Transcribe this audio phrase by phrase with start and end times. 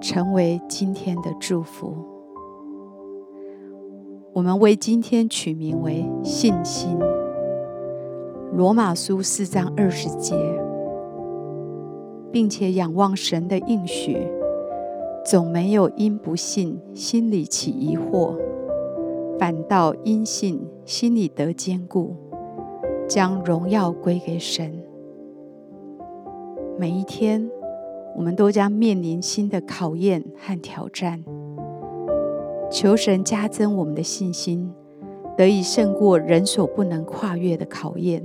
[0.00, 1.94] 成为今天的祝福。
[4.32, 6.98] 我们为今天取名为信心。
[8.52, 10.34] 罗马书四章二十节，
[12.32, 14.16] 并且仰望神的应许，
[15.24, 18.34] 总没有因不信心里起疑惑，
[19.38, 22.16] 反倒因信心里得坚固，
[23.08, 24.72] 将荣耀归给神。
[26.78, 27.50] 每一天。
[28.16, 31.24] 我们都将面临新的考验和挑战，
[32.70, 34.70] 求神加增我们的信心，
[35.36, 38.22] 得以胜过人所不能跨越的考验。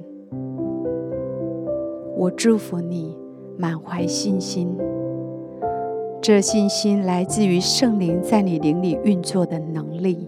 [2.18, 3.16] 我祝福你
[3.58, 4.76] 满怀信心，
[6.22, 10.28] 这信心来自于圣灵在你灵里运作的能力。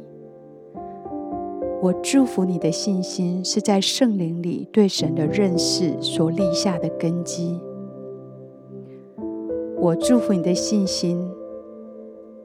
[1.82, 7.60] 我祝福你的信心是在圣灵里对神的认识所立下的根基。
[9.80, 11.24] 我祝福你的信心，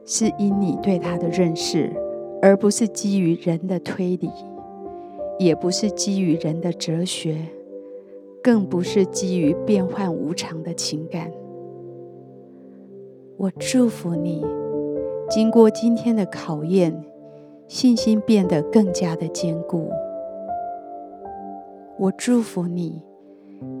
[0.05, 1.91] 是因你对他的认识，
[2.41, 4.29] 而不是基于人的推理，
[5.39, 7.35] 也不是基于人的哲学，
[8.43, 11.31] 更不是基于变幻无常的情感。
[13.35, 14.45] 我祝福你，
[15.27, 17.03] 经过今天的考验，
[17.67, 19.89] 信心变得更加的坚固。
[21.97, 23.01] 我祝福你，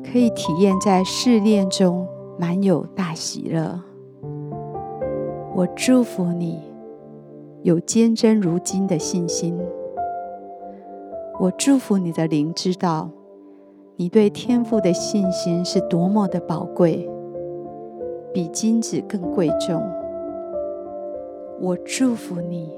[0.03, 2.07] 可以体验在试炼中。
[2.37, 3.79] 满有大喜乐。
[5.55, 6.59] 我祝福你
[7.61, 9.57] 有坚贞如金的信心。
[11.39, 13.09] 我祝福你的灵知道，
[13.95, 17.09] 你对天父的信心是多么的宝贵，
[18.33, 19.83] 比金子更贵重。
[21.59, 22.71] 我祝福你，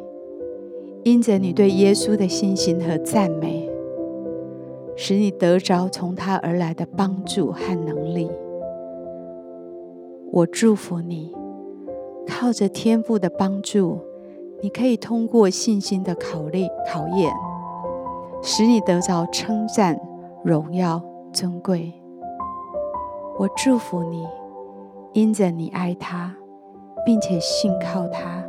[1.03, 3.69] 因着你对耶稣的信心和赞美，
[4.95, 8.29] 使你得着从他而来的帮助和能力。
[10.35, 11.33] 我祝福你，
[12.27, 13.97] 靠着天父的帮助，
[14.61, 17.31] 你可以通过信心的考验考验，
[18.43, 19.97] 使你得着称赞、
[20.43, 21.01] 荣耀、
[21.31, 21.93] 尊贵。
[23.39, 24.27] 我祝福你，
[25.13, 26.35] 因着你爱他，
[27.05, 28.43] 并且信靠他，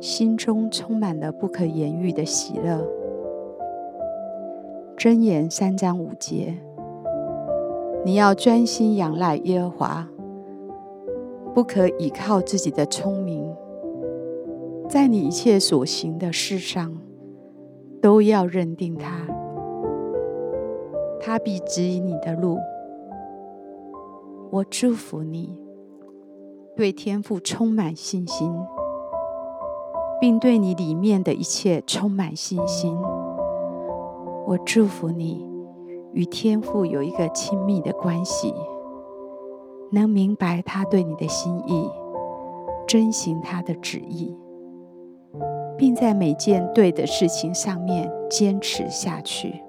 [0.00, 2.86] 心中充满了不可言喻的喜乐。
[4.96, 6.56] 箴言三章五节，
[8.04, 10.08] 你要专心仰赖耶和华。
[11.56, 13.50] 不可倚靠自己的聪明，
[14.90, 16.94] 在你一切所行的事上，
[18.02, 19.26] 都要认定他，
[21.18, 22.58] 他必指引你的路。
[24.50, 25.58] 我祝福你，
[26.76, 28.52] 对天父充满信心，
[30.20, 32.94] 并对你里面的一切充满信心。
[34.46, 35.42] 我祝福你，
[36.12, 38.52] 与天父有一个亲密的关系。
[39.92, 41.90] 能明白他对你的心意，
[42.88, 44.36] 遵行他的旨意，
[45.76, 49.62] 并在每件对的事情上面坚持下去。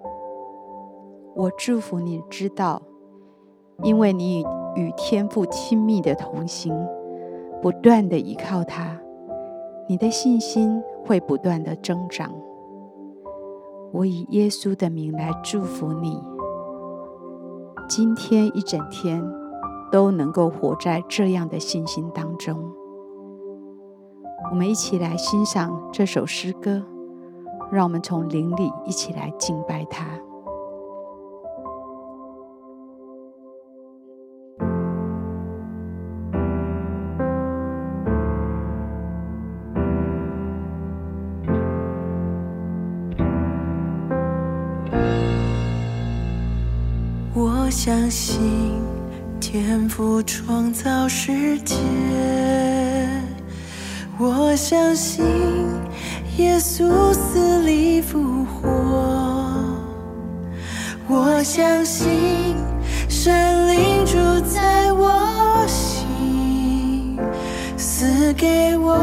[1.36, 2.82] 我祝福你知道，
[3.84, 4.44] 因为你
[4.76, 6.74] 与天父亲密的同行，
[7.62, 9.00] 不断的依靠他，
[9.88, 12.32] 你的信心会不断的增长。
[13.94, 16.20] 我以耶稣的名来祝福你，
[17.88, 19.24] 今天一整天。
[19.92, 22.58] 都能够活在这样的信心当中。
[24.50, 26.82] 我们一起来欣赏这首诗歌，
[27.72, 30.06] 让我们从灵里一起来敬拜他。
[47.34, 48.87] 我相信。
[49.50, 51.74] 天赋创造世界，
[54.20, 55.24] 我相信
[56.36, 58.68] 耶稣死里复活，
[61.08, 62.58] 我相信
[63.08, 64.18] 神灵住
[64.54, 67.18] 在我心，
[67.78, 68.98] 赐给我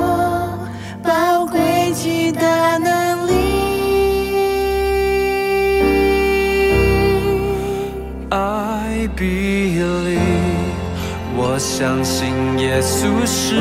[11.55, 13.55] 我相信耶稣是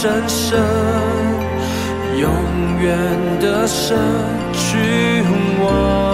[0.00, 0.56] 真神，
[2.20, 2.30] 永
[2.80, 2.96] 远
[3.40, 3.98] 的神，
[4.52, 5.24] 君
[5.60, 6.07] 王。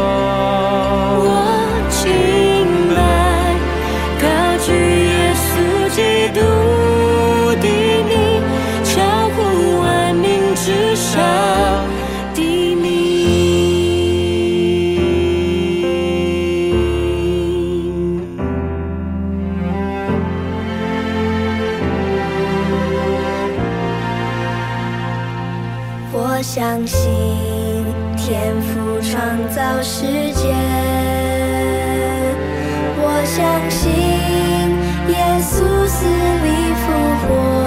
[26.75, 26.99] 相信
[28.17, 29.15] 天赋创
[29.55, 30.53] 造世界，
[32.99, 33.93] 我相信
[35.09, 35.55] 耶稣
[35.87, 36.05] 死
[36.43, 36.83] 里复
[37.29, 37.64] 活。